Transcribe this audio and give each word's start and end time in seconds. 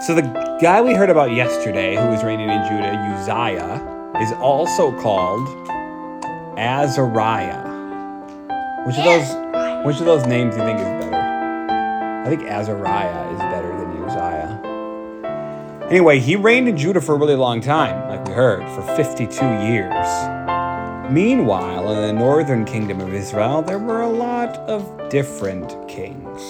So 0.00 0.14
the 0.14 0.58
guy 0.60 0.82
we 0.82 0.92
heard 0.92 1.08
about 1.08 1.32
yesterday, 1.32 1.94
who 1.94 2.08
was 2.08 2.22
reigning 2.24 2.50
in 2.50 2.62
Judah, 2.64 2.92
Uzziah, 3.16 3.80
is 4.20 4.32
also 4.40 4.92
called 5.00 5.48
Azariah. 6.58 7.62
Which 8.86 8.98
of 8.98 9.04
those 9.04 9.86
which 9.86 10.00
of 10.00 10.06
those 10.06 10.26
names 10.26 10.54
do 10.54 10.60
you 10.60 10.66
think 10.66 10.78
is 10.80 10.84
better? 10.84 11.14
I 11.14 12.28
think 12.28 12.42
Azariah 12.42 13.32
is 13.32 13.38
better 13.38 13.68
than 13.68 14.04
Uzziah. 14.04 14.60
Anyway, 15.90 16.18
he 16.18 16.36
reigned 16.36 16.68
in 16.68 16.76
Judah 16.76 17.00
for 17.00 17.14
a 17.14 17.18
really 17.18 17.36
long 17.36 17.60
time, 17.60 18.08
like 18.08 18.26
we 18.26 18.32
heard, 18.32 18.68
for 18.70 18.82
52 18.96 19.44
years. 19.62 20.06
Meanwhile, 21.10 21.92
in 21.92 22.02
the 22.02 22.12
northern 22.12 22.64
kingdom 22.64 23.00
of 23.00 23.14
Israel, 23.14 23.62
there 23.62 23.78
were 23.78 24.00
a 24.00 24.08
lot 24.08 24.56
of 24.68 25.08
different 25.08 25.76
kings. 25.88 26.40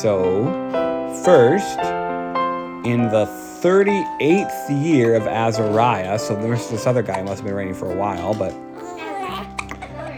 So, 0.00 0.44
first, 1.24 1.78
in 2.84 3.08
the 3.10 3.26
38th 3.60 4.84
year 4.84 5.14
of 5.14 5.26
Azariah, 5.26 6.18
so 6.18 6.34
there's 6.34 6.68
this 6.68 6.86
other 6.86 7.02
guy 7.02 7.22
must 7.22 7.36
have 7.36 7.44
been 7.44 7.54
reigning 7.54 7.74
for 7.74 7.90
a 7.92 7.94
while, 7.94 8.34
but 8.34 8.50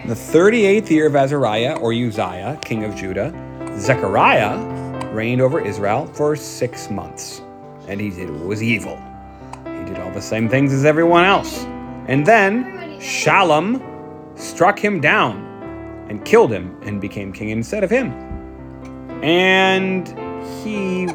the 0.07 0.15
38th 0.15 0.91
year 0.91 1.07
of 1.07 1.17
Azariah, 1.17 1.77
or 1.77 1.93
Uzziah, 1.93 2.59
king 2.63 2.85
of 2.85 2.95
Judah, 2.95 3.33
Zechariah 3.79 4.59
reigned 5.13 5.41
over 5.41 5.61
Israel 5.61 6.07
for 6.07 6.37
six 6.37 6.91
months. 6.91 7.41
And 7.89 8.01
he 8.01 8.11
did 8.11 8.31
what 8.31 8.45
was 8.45 8.63
evil. 8.63 8.97
He 9.65 9.85
did 9.85 9.99
all 9.99 10.11
the 10.11 10.23
same 10.23 10.49
things 10.49 10.73
as 10.73 10.85
everyone 10.85 11.25
else. 11.25 11.65
And 12.07 12.27
then 12.27 12.65
Shallum 13.01 13.81
struck 14.39 14.79
him 14.79 15.01
down 15.01 15.37
and 16.09 16.25
killed 16.25 16.53
him 16.53 16.79
and 16.83 17.01
became 17.01 17.33
king 17.33 17.51
instead 17.51 17.85
of 17.85 17.91
him. 17.91 18.13
And 19.23 20.09
he 20.63 21.09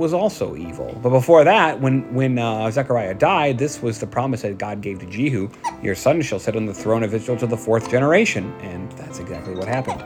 was 0.00 0.12
also 0.12 0.56
evil. 0.56 0.98
But 1.02 1.10
before 1.10 1.44
that, 1.44 1.80
when 1.80 2.12
when 2.12 2.38
uh, 2.38 2.70
Zechariah 2.70 3.14
died, 3.14 3.58
this 3.58 3.80
was 3.80 4.00
the 4.00 4.06
promise 4.06 4.42
that 4.42 4.58
God 4.58 4.80
gave 4.80 4.98
to 5.00 5.06
Jehu: 5.06 5.48
"Your 5.82 5.94
son 5.94 6.22
shall 6.22 6.40
sit 6.40 6.56
on 6.56 6.66
the 6.66 6.74
throne 6.74 7.04
of 7.04 7.14
Israel 7.14 7.38
to 7.38 7.46
the 7.46 7.56
fourth 7.56 7.90
generation," 7.90 8.52
and 8.62 8.90
that's 8.92 9.20
exactly 9.20 9.54
what 9.54 9.68
happened. 9.68 10.02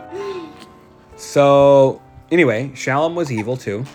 So 1.17 2.03
anyway, 2.31 2.70
Shallum 2.75 3.15
was 3.15 3.33
evil 3.33 3.56
too, 3.56 3.87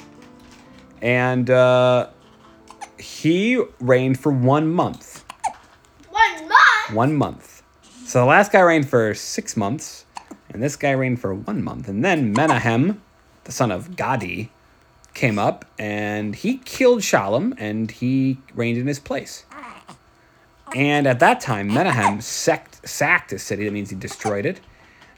and 1.01 1.49
uh, 1.49 2.09
he 2.97 3.61
reigned 3.79 4.19
for 4.19 4.31
one 4.31 4.71
month. 4.71 5.25
One 6.09 6.47
month. 6.47 6.93
One 6.93 7.15
month. 7.15 7.63
So 8.05 8.21
the 8.21 8.25
last 8.25 8.51
guy 8.51 8.61
reigned 8.61 8.89
for 8.89 9.13
six 9.13 9.55
months, 9.55 10.05
and 10.49 10.63
this 10.63 10.75
guy 10.75 10.91
reigned 10.91 11.21
for 11.21 11.35
one 11.35 11.61
month, 11.61 11.87
and 11.87 12.03
then 12.03 12.33
Menahem, 12.33 13.01
the 13.43 13.51
son 13.51 13.71
of 13.71 13.95
Gadi, 13.95 14.49
came 15.19 15.37
up 15.37 15.65
and 15.77 16.33
he 16.33 16.57
killed 16.59 17.01
Shallum 17.01 17.53
and 17.57 17.91
he 17.91 18.37
reigned 18.55 18.77
in 18.77 18.87
his 18.87 18.99
place. 18.99 19.43
And 20.73 21.05
at 21.07 21.19
that 21.19 21.41
time, 21.41 21.67
Menahem 21.67 22.21
sacked, 22.21 22.87
sacked 22.87 23.31
his 23.31 23.43
city. 23.43 23.65
That 23.65 23.73
means 23.73 23.89
he 23.89 23.97
destroyed 23.97 24.45
it. 24.45 24.61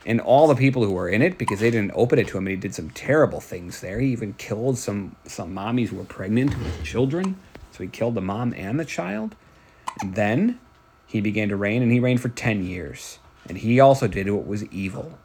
And 0.03 0.19
all 0.19 0.47
the 0.47 0.55
people 0.55 0.83
who 0.83 0.93
were 0.93 1.07
in 1.07 1.21
it, 1.21 1.37
because 1.37 1.59
they 1.59 1.69
didn't 1.69 1.91
open 1.93 2.17
it 2.17 2.27
to 2.29 2.37
him, 2.37 2.47
and 2.47 2.55
he 2.55 2.59
did 2.59 2.73
some 2.73 2.89
terrible 2.89 3.39
things 3.39 3.81
there. 3.81 3.99
He 3.99 4.07
even 4.07 4.33
killed 4.33 4.79
some, 4.79 5.15
some 5.27 5.53
mommies 5.53 5.89
who 5.89 5.97
were 5.97 6.03
pregnant 6.05 6.57
with 6.57 6.83
children. 6.83 7.35
So 7.71 7.83
he 7.83 7.89
killed 7.89 8.15
the 8.15 8.21
mom 8.21 8.55
and 8.57 8.79
the 8.79 8.85
child. 8.85 9.35
And 10.01 10.15
then 10.15 10.59
he 11.05 11.21
began 11.21 11.49
to 11.49 11.55
reign, 11.55 11.83
and 11.83 11.91
he 11.91 11.99
reigned 11.99 12.21
for 12.21 12.29
10 12.29 12.65
years. 12.65 13.19
And 13.47 13.59
he 13.59 13.79
also 13.79 14.07
did 14.07 14.27
what 14.31 14.47
was 14.47 14.65
evil. 14.71 15.19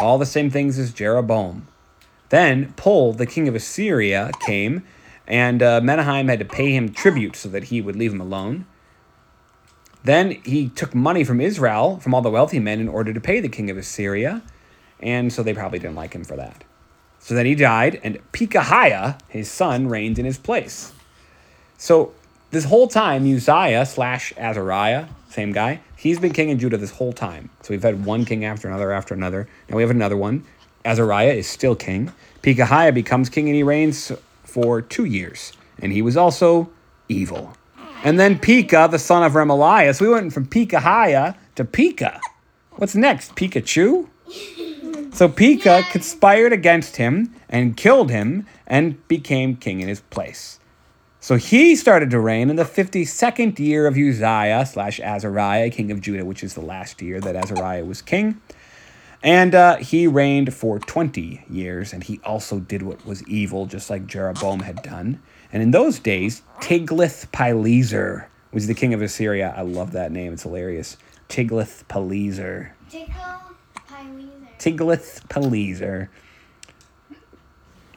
All 0.00 0.18
the 0.18 0.26
same 0.26 0.50
things 0.50 0.78
as 0.78 0.92
Jeroboam. 0.92 1.66
Then 2.32 2.72
Pul, 2.76 3.12
the 3.12 3.26
king 3.26 3.46
of 3.46 3.54
Assyria, 3.54 4.30
came, 4.46 4.84
and 5.26 5.62
uh, 5.62 5.82
Menahem 5.82 6.28
had 6.28 6.38
to 6.38 6.46
pay 6.46 6.72
him 6.72 6.90
tribute 6.90 7.36
so 7.36 7.50
that 7.50 7.64
he 7.64 7.82
would 7.82 7.94
leave 7.94 8.10
him 8.10 8.22
alone. 8.22 8.64
Then 10.02 10.30
he 10.42 10.70
took 10.70 10.94
money 10.94 11.24
from 11.24 11.42
Israel, 11.42 12.00
from 12.00 12.14
all 12.14 12.22
the 12.22 12.30
wealthy 12.30 12.58
men, 12.58 12.80
in 12.80 12.88
order 12.88 13.12
to 13.12 13.20
pay 13.20 13.40
the 13.40 13.50
king 13.50 13.68
of 13.68 13.76
Assyria, 13.76 14.40
and 14.98 15.30
so 15.30 15.42
they 15.42 15.52
probably 15.52 15.78
didn't 15.78 15.94
like 15.94 16.14
him 16.14 16.24
for 16.24 16.36
that. 16.36 16.64
So 17.18 17.34
then 17.34 17.44
he 17.44 17.54
died, 17.54 18.00
and 18.02 18.18
Pekahiah, 18.32 19.20
his 19.28 19.50
son, 19.50 19.88
reigned 19.88 20.18
in 20.18 20.24
his 20.24 20.38
place. 20.38 20.94
So 21.76 22.14
this 22.50 22.64
whole 22.64 22.88
time, 22.88 23.30
Uzziah 23.30 23.84
slash 23.84 24.32
Azariah, 24.38 25.08
same 25.28 25.52
guy, 25.52 25.82
he's 25.96 26.18
been 26.18 26.32
king 26.32 26.48
in 26.48 26.58
Judah 26.58 26.78
this 26.78 26.92
whole 26.92 27.12
time. 27.12 27.50
So 27.60 27.74
we've 27.74 27.82
had 27.82 28.06
one 28.06 28.24
king 28.24 28.46
after 28.46 28.68
another 28.68 28.90
after 28.90 29.12
another. 29.12 29.48
Now 29.68 29.76
we 29.76 29.82
have 29.82 29.90
another 29.90 30.16
one. 30.16 30.46
Azariah 30.84 31.32
is 31.32 31.48
still 31.48 31.76
king. 31.76 32.12
Pekahiah 32.42 32.92
becomes 32.92 33.28
king 33.28 33.48
and 33.48 33.54
he 33.54 33.62
reigns 33.62 34.12
for 34.44 34.82
two 34.82 35.04
years. 35.04 35.52
And 35.78 35.92
he 35.92 36.02
was 36.02 36.16
also 36.16 36.70
evil. 37.08 37.56
And 38.04 38.18
then 38.18 38.38
Pekah, 38.38 38.88
the 38.90 38.98
son 38.98 39.22
of 39.22 39.32
Remaliah. 39.32 39.94
So 39.94 40.04
we 40.04 40.10
went 40.10 40.32
from 40.32 40.46
Pekahiah 40.46 41.36
to 41.54 41.64
Pekah. 41.64 42.20
What's 42.72 42.94
next? 42.94 43.36
Pikachu? 43.36 44.08
So 45.12 45.28
Pekah 45.28 45.82
conspired 45.90 46.52
against 46.52 46.96
him 46.96 47.34
and 47.48 47.76
killed 47.76 48.10
him 48.10 48.46
and 48.66 49.06
became 49.08 49.56
king 49.56 49.80
in 49.80 49.88
his 49.88 50.00
place. 50.00 50.58
So 51.20 51.36
he 51.36 51.76
started 51.76 52.10
to 52.10 52.18
reign 52.18 52.50
in 52.50 52.56
the 52.56 52.64
52nd 52.64 53.58
year 53.60 53.86
of 53.86 53.96
Uzziah 53.96 54.66
slash 54.66 54.98
Azariah, 54.98 55.70
king 55.70 55.92
of 55.92 56.00
Judah, 56.00 56.24
which 56.24 56.42
is 56.42 56.54
the 56.54 56.60
last 56.60 57.00
year 57.00 57.20
that 57.20 57.36
Azariah 57.36 57.84
was 57.84 58.02
king. 58.02 58.40
And 59.22 59.54
uh, 59.54 59.76
he 59.76 60.08
reigned 60.08 60.52
for 60.52 60.80
20 60.80 61.44
years, 61.48 61.92
and 61.92 62.02
he 62.02 62.20
also 62.24 62.58
did 62.58 62.82
what 62.82 63.06
was 63.06 63.26
evil, 63.28 63.66
just 63.66 63.88
like 63.88 64.06
Jeroboam 64.06 64.60
had 64.60 64.82
done. 64.82 65.22
And 65.52 65.62
in 65.62 65.70
those 65.70 66.00
days, 66.00 66.42
Tiglath-Pileser 66.60 68.26
was 68.52 68.66
the 68.66 68.74
king 68.74 68.94
of 68.94 69.00
Assyria. 69.00 69.54
I 69.56 69.62
love 69.62 69.92
that 69.92 70.10
name. 70.10 70.32
It's 70.32 70.42
hilarious. 70.42 70.96
Tiglath-Pileser. 71.28 72.72
Tiglath-Pileser. 74.58 76.10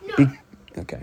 No. 0.05 0.15
Be- 0.17 0.39
okay. 0.77 1.01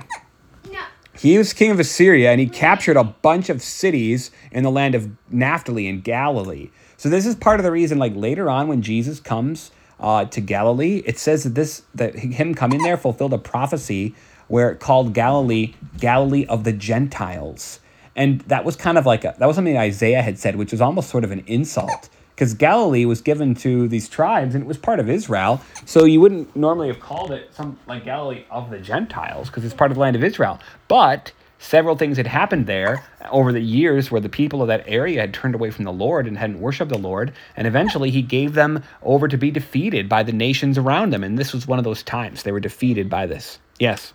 No. 0.70 0.80
He 1.16 1.36
was 1.36 1.52
king 1.52 1.70
of 1.70 1.80
Assyria 1.80 2.30
and 2.30 2.40
he 2.40 2.48
captured 2.48 2.96
a 2.96 3.04
bunch 3.04 3.48
of 3.48 3.62
cities 3.62 4.30
in 4.50 4.62
the 4.62 4.70
land 4.70 4.94
of 4.94 5.10
Naphtali 5.30 5.88
and 5.88 6.02
Galilee. 6.02 6.70
So 6.96 7.08
this 7.08 7.26
is 7.26 7.34
part 7.34 7.60
of 7.60 7.64
the 7.64 7.72
reason, 7.72 7.98
like 7.98 8.14
later 8.14 8.48
on 8.48 8.68
when 8.68 8.82
Jesus 8.82 9.20
comes 9.20 9.72
uh, 10.02 10.24
to 10.26 10.40
Galilee, 10.40 11.02
it 11.06 11.18
says 11.18 11.44
that 11.44 11.54
this 11.54 11.82
that 11.94 12.14
him 12.16 12.54
coming 12.54 12.82
there 12.82 12.96
fulfilled 12.96 13.32
a 13.32 13.38
prophecy 13.38 14.14
where 14.48 14.70
it 14.70 14.80
called 14.80 15.14
Galilee 15.14 15.74
Galilee 15.98 16.44
of 16.46 16.64
the 16.64 16.72
Gentiles. 16.72 17.80
And 18.14 18.40
that 18.42 18.64
was 18.64 18.76
kind 18.76 18.98
of 18.98 19.06
like 19.06 19.24
a, 19.24 19.34
that 19.38 19.46
was 19.46 19.56
something 19.56 19.78
Isaiah 19.78 20.20
had 20.20 20.38
said, 20.38 20.56
which 20.56 20.72
was 20.72 20.82
almost 20.82 21.08
sort 21.08 21.24
of 21.24 21.30
an 21.30 21.42
insult 21.46 22.10
because 22.34 22.54
Galilee 22.54 23.04
was 23.04 23.20
given 23.20 23.54
to 23.56 23.88
these 23.88 24.08
tribes 24.08 24.54
and 24.54 24.64
it 24.64 24.66
was 24.66 24.76
part 24.76 25.00
of 25.00 25.08
Israel. 25.08 25.60
So 25.86 26.04
you 26.04 26.20
wouldn't 26.20 26.54
normally 26.56 26.88
have 26.88 27.00
called 27.00 27.30
it 27.30 27.54
some 27.54 27.78
like 27.86 28.04
Galilee 28.04 28.44
of 28.50 28.70
the 28.70 28.78
Gentiles 28.78 29.48
because 29.48 29.64
it's 29.64 29.74
part 29.74 29.90
of 29.90 29.94
the 29.94 30.00
land 30.00 30.16
of 30.16 30.24
Israel. 30.24 30.58
But 30.88 31.32
several 31.62 31.96
things 31.96 32.16
had 32.16 32.26
happened 32.26 32.66
there 32.66 33.04
over 33.30 33.52
the 33.52 33.62
years 33.62 34.10
where 34.10 34.20
the 34.20 34.28
people 34.28 34.60
of 34.62 34.68
that 34.68 34.84
area 34.86 35.20
had 35.20 35.32
turned 35.32 35.54
away 35.54 35.70
from 35.70 35.84
the 35.84 35.92
Lord 35.92 36.26
and 36.26 36.36
hadn't 36.36 36.60
worshiped 36.60 36.90
the 36.90 36.98
Lord. 36.98 37.32
And 37.56 37.66
eventually 37.66 38.10
he 38.10 38.20
gave 38.20 38.54
them 38.54 38.82
over 39.02 39.28
to 39.28 39.38
be 39.38 39.50
defeated 39.50 40.08
by 40.08 40.24
the 40.24 40.32
nations 40.32 40.76
around 40.76 41.10
them. 41.10 41.22
And 41.22 41.38
this 41.38 41.52
was 41.52 41.66
one 41.66 41.78
of 41.78 41.84
those 41.84 42.02
times 42.02 42.42
they 42.42 42.52
were 42.52 42.60
defeated 42.60 43.08
by 43.08 43.26
this. 43.26 43.58
Yes. 43.78 44.12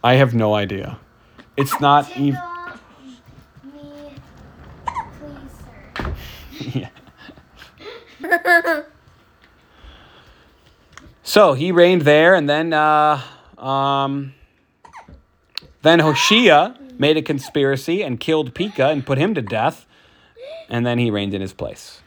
I 0.02 0.14
have 0.14 0.34
no 0.34 0.54
idea. 0.54 0.98
It's 1.56 1.80
not 1.80 2.16
even. 2.16 2.47
So 11.22 11.52
he 11.52 11.72
reigned 11.72 12.02
there, 12.02 12.34
and 12.34 12.48
then 12.48 12.72
uh, 12.72 13.20
um, 13.58 14.32
then 15.82 15.98
Hoshea 15.98 16.74
made 16.98 17.16
a 17.16 17.22
conspiracy 17.22 18.02
and 18.02 18.18
killed 18.18 18.54
Pekah 18.54 18.88
and 18.88 19.04
put 19.04 19.18
him 19.18 19.34
to 19.34 19.42
death, 19.42 19.86
and 20.68 20.86
then 20.86 20.98
he 20.98 21.10
reigned 21.10 21.34
in 21.34 21.40
his 21.40 21.52
place. 21.52 22.00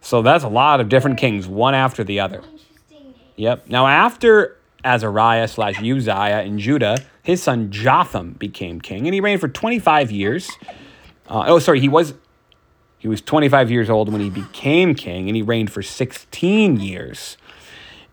So 0.00 0.22
that's 0.22 0.44
a 0.44 0.48
lot 0.48 0.80
of 0.80 0.88
different 0.88 1.18
kings, 1.18 1.46
one 1.46 1.74
after 1.74 2.04
the 2.04 2.20
other. 2.20 2.42
Yep. 3.36 3.68
Now 3.68 3.86
after 3.86 4.56
Azariah 4.84 5.48
slash 5.48 5.80
Uzziah 5.80 6.42
in 6.42 6.58
Judah, 6.58 6.98
his 7.22 7.42
son 7.42 7.70
Jotham 7.70 8.32
became 8.32 8.80
king, 8.80 9.06
and 9.06 9.14
he 9.14 9.20
reigned 9.20 9.40
for 9.40 9.48
25 9.48 10.10
years. 10.10 10.50
Uh, 11.28 11.44
oh, 11.46 11.58
sorry, 11.58 11.80
he 11.80 11.88
was 11.88 12.14
he 13.02 13.08
was 13.08 13.20
25 13.20 13.68
years 13.68 13.90
old 13.90 14.12
when 14.12 14.20
he 14.20 14.30
became 14.30 14.94
king, 14.94 15.26
and 15.26 15.34
he 15.34 15.42
reigned 15.42 15.72
for 15.72 15.82
16 15.82 16.78
years. 16.78 17.36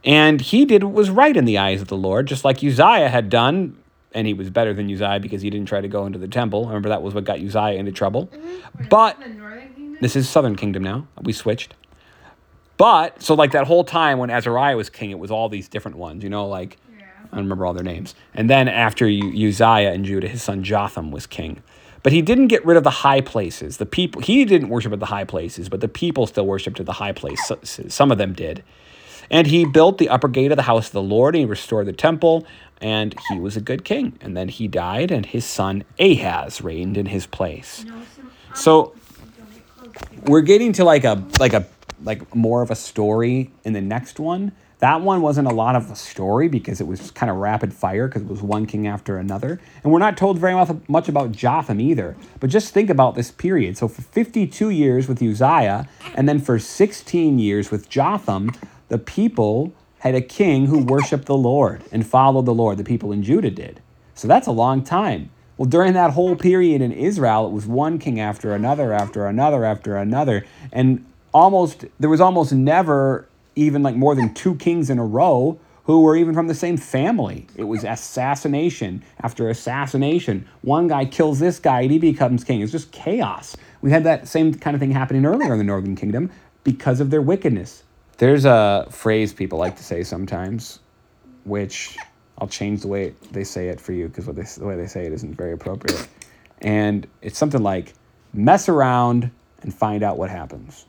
And 0.04 0.42
he 0.42 0.66
did 0.66 0.84
what 0.84 0.94
was 0.94 1.12
right 1.12 1.38
in 1.38 1.46
the 1.46 1.60
eyes 1.60 1.80
of 1.80 1.90
the 1.90 1.96
Lord, 1.96 2.26
just 2.26 2.44
like 2.44 2.64
Uzziah 2.64 3.08
had 3.08 3.30
done. 3.30 3.78
And 4.14 4.26
he 4.26 4.34
was 4.34 4.50
better 4.50 4.74
than 4.74 4.92
Uzziah 4.92 5.20
because 5.20 5.44
he 5.44 5.52
didn't 5.52 5.68
try 5.68 5.80
to 5.80 5.88
go 5.88 6.08
into 6.08 6.18
the 6.18 6.28
temple. 6.28 6.66
Remember, 6.66 6.90
that 6.90 7.04
was 7.04 7.14
what 7.14 7.24
got 7.24 7.38
Uzziah 7.40 7.78
into 7.78 7.92
trouble. 7.92 8.32
But 8.90 9.20
northern 9.20 9.72
kingdom? 9.76 9.98
This 10.02 10.16
is 10.16 10.28
Southern 10.28 10.56
Kingdom 10.56 10.82
now. 10.82 11.06
We 11.22 11.34
switched. 11.34 11.76
But 12.78 13.22
so 13.22 13.36
like 13.36 13.52
that 13.52 13.68
whole 13.68 13.84
time 13.84 14.18
when 14.18 14.32
Azariah 14.32 14.76
was 14.76 14.90
king, 14.90 15.12
it 15.12 15.20
was 15.20 15.30
all 15.30 15.50
these 15.50 15.68
different 15.70 15.98
ones. 15.98 16.24
You 16.24 16.32
know, 16.32 16.48
like 16.48 16.78
Yeah. 16.98 17.06
I 17.32 17.36
don't 17.36 17.44
remember 17.46 17.68
all 17.68 17.74
their 17.74 17.84
names. 17.84 18.16
And 18.34 18.50
then 18.50 18.68
after 18.68 19.08
U- 19.08 19.50
Uzziah 19.50 19.92
and 19.92 20.04
Judah, 20.04 20.28
his 20.28 20.42
son 20.42 20.64
Jotham 20.64 21.12
was 21.12 21.28
king. 21.28 21.62
But 22.02 22.14
he 22.14 22.22
didn't 22.22 22.48
get 22.48 22.66
rid 22.66 22.78
of 22.78 22.84
the 22.84 22.90
high 22.90 23.22
places. 23.22 23.78
The 23.78 23.86
people 23.86 24.22
he 24.22 24.46
didn't 24.46 24.70
worship 24.70 24.94
at 24.94 25.00
the 25.00 25.08
high 25.08 25.26
places, 25.26 25.70
but 25.70 25.82
the 25.82 25.88
people 25.88 26.28
still 26.28 26.46
worshipped 26.46 26.80
at 26.80 26.86
the 26.86 26.94
high 26.94 27.12
places. 27.12 27.94
Some 27.94 28.12
of 28.12 28.18
them 28.18 28.34
did. 28.34 28.64
And 29.30 29.46
he 29.48 29.66
built 29.66 29.98
the 30.00 30.10
upper 30.10 30.28
gate 30.28 30.52
of 30.52 30.56
the 30.56 30.64
house 30.64 30.88
of 30.88 30.94
the 30.94 31.02
Lord, 31.04 31.36
and 31.36 31.42
he 31.42 31.46
restored 31.46 31.86
the 31.86 31.94
temple, 31.94 32.48
and 32.82 33.14
he 33.30 33.40
was 33.40 33.56
a 33.56 33.62
good 33.62 33.84
king. 33.84 34.18
And 34.22 34.36
then 34.36 34.48
he 34.48 34.68
died, 34.68 35.12
and 35.12 35.26
his 35.26 35.46
son 35.46 35.84
Ahaz 36.00 36.62
reigned 36.62 36.98
in 36.98 37.08
his 37.08 37.28
place. 37.28 37.86
So, 37.86 37.94
So- 38.56 38.94
don't 39.38 39.54
get 39.54 39.68
close 39.78 40.24
to 40.26 40.32
We're 40.32 40.42
getting 40.42 40.74
to 40.74 40.84
like 40.84 41.04
a 41.04 41.24
like 41.40 41.54
a 41.54 41.68
like 42.04 42.34
more 42.34 42.62
of 42.62 42.72
a 42.72 42.76
story 42.76 43.52
in 43.66 43.74
the 43.74 43.82
next 43.82 44.20
one. 44.20 44.54
That 44.80 45.02
one 45.02 45.22
wasn't 45.22 45.48
a 45.48 45.54
lot 45.54 45.76
of 45.76 45.92
a 45.92 45.96
story 45.96 46.48
because 46.48 46.80
it 46.80 46.88
was 46.88 47.12
kind 47.12 47.30
of 47.30 47.36
rapid 47.36 47.74
fire 47.74 48.08
because 48.08 48.22
it 48.22 48.30
was 48.30 48.42
one 48.42 48.66
king 48.66 48.88
after 48.88 49.18
another. 49.18 49.60
And 49.84 49.92
we're 49.92 50.00
not 50.00 50.16
told 50.16 50.40
very 50.40 50.54
much- 50.88 51.10
about 51.10 51.34
Jotham 51.34 51.82
either. 51.82 52.16
But 52.40 52.50
just 52.50 52.74
think 52.74 52.90
about 52.90 53.16
this 53.16 53.30
period. 53.30 53.78
So 53.78 53.90
for 53.90 54.02
52 54.02 54.70
years 54.70 55.10
with 55.10 55.22
Uzziah, 55.22 55.88
and 56.16 56.30
then 56.30 56.40
for 56.40 56.60
16 56.60 57.40
years 57.40 57.72
with 57.72 57.90
Jotham, 57.90 58.52
the 58.88 58.98
people 58.98 59.74
had 60.00 60.16
a 60.16 60.22
king 60.22 60.68
who 60.68 60.80
worshiped 60.80 61.26
the 61.26 61.38
Lord 61.38 61.84
and 61.92 62.08
followed 62.08 62.46
the 62.46 62.54
Lord. 62.54 62.78
The 62.78 62.86
people 62.86 63.12
in 63.12 63.22
Judah 63.22 63.52
did. 63.52 63.82
So 64.16 64.28
that's 64.28 64.48
a 64.48 64.52
long 64.52 64.84
time. 64.84 65.30
Well, 65.58 65.68
during 65.68 65.92
that 65.94 66.12
whole 66.12 66.38
period 66.38 66.82
in 66.82 66.94
Israel, 66.94 67.48
it 67.48 67.52
was 67.52 67.66
one 67.66 68.00
king 68.00 68.18
after 68.18 68.54
another, 68.54 68.94
after 68.94 69.26
another, 69.28 69.66
after 69.66 69.98
another. 69.98 70.46
And 70.72 71.06
almost, 71.34 71.84
there 72.00 72.10
was 72.10 72.22
almost 72.22 72.54
never 72.54 73.29
even 73.60 73.84
like 73.84 73.96
more 73.96 74.16
than 74.16 74.34
two 74.34 74.56
kings 74.56 74.90
in 74.90 75.00
a 75.00 75.06
row 75.06 75.60
who 75.84 76.02
were 76.02 76.16
even 76.16 76.36
from 76.36 76.48
the 76.48 76.54
same 76.54 76.78
family. 76.78 77.48
It 77.56 77.64
was 77.64 77.84
assassination 77.84 79.04
after 79.22 79.50
assassination. 79.50 80.48
One 80.62 80.88
guy 80.88 81.06
kills 81.06 81.40
this 81.40 81.58
guy 81.60 81.82
and 81.82 81.92
he 81.92 81.98
becomes 81.98 82.44
king. 82.44 82.62
It's 82.62 82.72
just 82.72 82.92
chaos. 82.92 83.58
We 83.82 83.90
had 83.90 84.04
that 84.04 84.28
same 84.28 84.54
kind 84.54 84.76
of 84.76 84.80
thing 84.80 84.92
happening 84.92 85.26
earlier 85.26 85.52
in 85.52 85.58
the 85.58 85.64
Northern 85.64 85.96
Kingdom 85.96 86.32
because 86.64 87.00
of 87.00 87.10
their 87.10 87.22
wickedness. 87.22 87.84
There's 88.18 88.46
a 88.46 88.86
phrase 88.92 89.34
people 89.34 89.58
like 89.58 89.78
to 89.78 89.84
say 89.84 90.04
sometimes, 90.04 90.80
which 91.46 91.98
I'll 92.38 92.48
change 92.48 92.82
the 92.82 92.88
way 92.88 93.16
they 93.32 93.44
say 93.44 93.70
it 93.70 93.82
for 93.82 93.94
you 93.94 94.10
because 94.10 94.26
the 94.58 94.66
way 94.66 94.76
they 94.76 94.88
say 94.88 95.06
it 95.06 95.14
isn't 95.14 95.36
very 95.36 95.54
appropriate. 95.54 96.08
And 96.62 97.08
it's 97.22 97.38
something 97.38 97.64
like 97.64 97.94
mess 98.34 98.70
around 98.70 99.32
and 99.64 99.74
find 99.74 100.04
out 100.04 100.18
what 100.18 100.30
happens. 100.30 100.86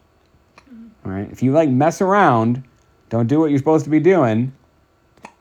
All 1.04 1.12
right. 1.12 1.30
If 1.30 1.42
you 1.42 1.52
like 1.52 1.68
mess 1.68 2.00
around, 2.00 2.62
don't 3.08 3.26
do 3.26 3.40
what 3.40 3.50
you're 3.50 3.58
supposed 3.58 3.84
to 3.84 3.90
be 3.90 4.00
doing, 4.00 4.52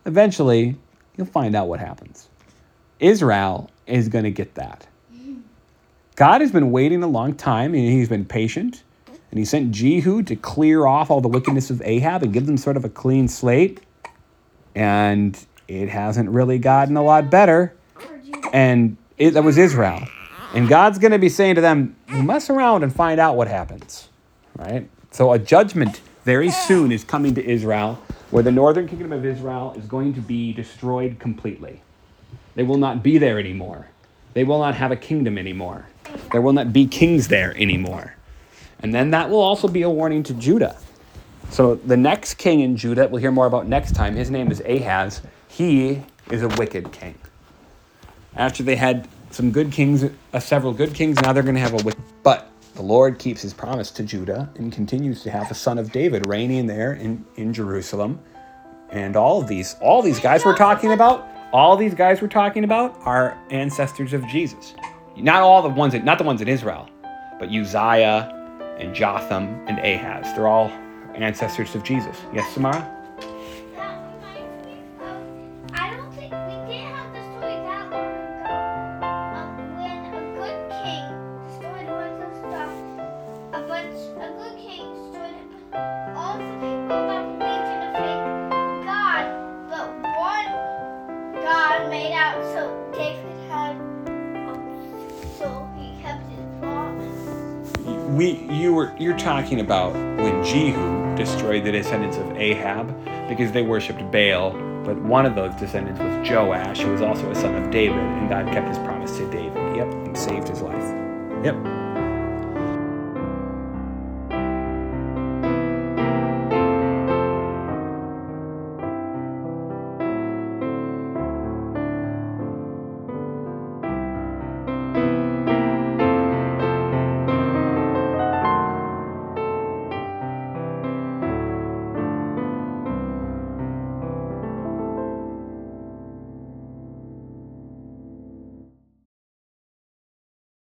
eventually 0.06 0.76
you'll 1.18 1.28
find 1.28 1.56
out 1.56 1.68
what 1.68 1.80
happens. 1.80 2.30
Israel 3.00 3.70
is 3.88 4.10
going 4.10 4.24
to 4.24 4.32
get 4.32 4.56
that. 4.56 4.88
God 6.16 6.42
has 6.42 6.52
been 6.52 6.72
waiting 6.72 7.02
a 7.02 7.08
long 7.08 7.34
time 7.34 7.74
and 7.74 7.84
he's 7.84 8.10
been 8.10 8.26
patient. 8.26 8.84
And 9.32 9.38
he 9.38 9.46
sent 9.46 9.72
Jehu 9.72 10.24
to 10.24 10.36
clear 10.36 10.86
off 10.86 11.10
all 11.12 11.22
the 11.22 11.30
wickedness 11.30 11.70
of 11.70 11.82
Ahab 11.84 12.24
and 12.24 12.34
give 12.34 12.46
them 12.46 12.58
sort 12.58 12.76
of 12.76 12.84
a 12.84 12.90
clean 12.90 13.28
slate. 13.28 13.80
And 14.76 15.40
it 15.68 15.88
hasn't 15.88 16.30
really 16.30 16.58
gotten 16.58 16.98
a 16.98 17.04
lot 17.04 17.30
better. 17.30 17.74
And 18.52 18.98
it, 19.18 19.32
that 19.32 19.44
was 19.44 19.58
Israel. 19.58 20.02
And 20.54 20.68
God's 20.68 20.98
going 20.98 21.12
to 21.12 21.20
be 21.20 21.30
saying 21.30 21.56
to 21.56 21.62
them, 21.62 21.96
mess 22.08 22.50
around 22.50 22.84
and 22.84 22.94
find 22.94 23.20
out 23.20 23.36
what 23.38 23.48
happens. 23.48 24.10
Right? 24.58 24.90
So 25.12 25.34
a 25.34 25.40
judgment 25.40 26.02
very 26.24 26.52
soon 26.52 26.92
is 26.92 27.04
coming 27.04 27.36
to 27.36 27.46
Israel 27.46 28.02
where 28.32 28.44
the 28.44 28.52
northern 28.52 28.88
kingdom 28.88 29.12
of 29.12 29.26
Israel 29.26 29.74
is 29.78 29.86
going 29.86 30.14
to 30.14 30.22
be 30.22 30.54
destroyed 30.54 31.20
completely. 31.20 31.82
They 32.56 32.64
will 32.64 32.78
not 32.78 33.02
be 33.02 33.18
there 33.18 33.40
anymore. 33.40 33.88
They 34.34 34.44
will 34.44 34.60
not 34.60 34.76
have 34.76 34.92
a 34.92 34.96
kingdom 34.96 35.38
anymore. 35.38 35.88
There 36.32 36.42
will 36.42 36.54
not 36.54 36.72
be 36.72 36.86
kings 36.86 37.28
there 37.28 37.56
anymore. 37.58 38.16
And 38.82 38.94
then 38.94 39.12
that 39.12 39.30
will 39.30 39.42
also 39.42 39.68
be 39.68 39.82
a 39.82 39.90
warning 39.90 40.24
to 40.24 40.34
Judah. 40.34 40.78
So 41.50 41.76
the 41.76 41.98
next 41.98 42.36
king 42.36 42.60
in 42.60 42.78
Judah, 42.78 43.08
we'll 43.08 43.22
hear 43.22 43.32
more 43.32 43.48
about 43.48 43.68
next 43.68 43.96
time, 43.96 44.16
his 44.16 44.30
name 44.30 44.52
is 44.52 44.62
Ahaz. 44.62 45.22
He 45.48 46.04
is 46.30 46.44
a 46.44 46.48
wicked 46.48 46.92
king. 46.92 47.16
After 48.36 48.62
they 48.62 48.76
had 48.76 49.08
some 49.32 49.52
good 49.52 49.72
kings, 49.72 50.06
uh, 50.34 50.40
several 50.40 50.74
good 50.74 50.94
kings, 50.94 51.20
now 51.22 51.34
they're 51.34 51.44
going 51.44 51.56
to 51.56 51.62
have 51.62 51.74
a 51.74 51.84
wicked. 51.84 52.02
But 52.24 52.50
the 52.80 52.86
Lord 52.86 53.20
keeps 53.20 53.42
his 53.42 53.54
promise 53.54 53.92
to 53.92 54.04
Judah 54.04 54.50
and 54.56 54.72
continues 54.72 55.22
to 55.24 55.30
have 55.30 55.52
a 55.52 55.54
son 55.54 55.78
of 55.78 55.92
David 55.92 56.26
reigning 56.26 56.66
there 56.66 56.94
in, 56.94 57.26
in 57.36 57.52
Jerusalem. 57.52 58.22
And 58.90 59.18
all 59.18 59.42
of 59.42 59.50
these, 59.50 59.76
all 59.82 60.02
these 60.02 60.18
guys 60.22 60.46
we're 60.46 60.56
talking 60.56 60.94
about, 60.94 61.28
all 61.52 61.76
these 61.76 61.94
guys 61.94 62.22
we're 62.22 62.30
talking 62.30 62.64
about 62.64 62.98
are 63.02 63.38
ancestors 63.50 64.14
of 64.14 64.26
Jesus. 64.28 64.76
Not 65.18 65.42
all 65.42 65.62
the 65.62 65.68
ones, 65.68 65.92
that, 65.92 66.06
not 66.06 66.20
the 66.20 66.24
ones 66.24 66.40
in 66.40 66.48
Israel, 66.48 66.88
but 67.38 67.50
Uzziah 67.50 68.34
and 68.80 68.96
Jotham 68.96 69.62
and 69.68 69.80
Ahaz. 69.80 70.34
They're 70.34 70.48
all 70.48 70.70
ancestors 71.16 71.76
of 71.76 71.84
Jesus. 71.84 72.16
Yes, 72.34 72.50
Samara? 72.54 72.99
We, 98.20 98.32
you 98.52 98.74
were, 98.74 98.94
you're 98.98 99.18
talking 99.18 99.62
about 99.62 99.94
when 99.94 100.44
Jehu 100.44 101.16
destroyed 101.16 101.64
the 101.64 101.72
descendants 101.72 102.18
of 102.18 102.36
Ahab 102.36 102.94
because 103.30 103.54
they 103.54 103.62
worshipped 103.62 104.12
Baal. 104.12 104.52
But 104.84 105.02
one 105.02 105.26
of 105.26 105.36
those 105.36 105.56
descendants 105.56 106.02
was 106.02 106.30
Joash, 106.30 106.82
who 106.82 106.92
was 106.92 107.02
also 107.02 107.32
a 107.32 107.36
son 107.36 107.56
of 107.56 107.72
David, 107.72 107.98
and 107.98 108.28
God 108.28 108.48
kept 108.48 108.68
his 108.68 108.78
promise 108.80 109.16
to 109.20 109.32
David. 109.32 109.78
Yep, 109.78 109.88
and 109.94 110.18
saved 110.18 110.50
his 110.50 110.62
life. 110.62 110.84
Yep. 111.46 111.56